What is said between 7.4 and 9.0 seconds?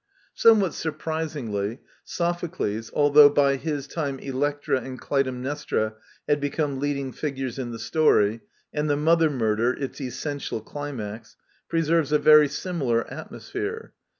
in the story and the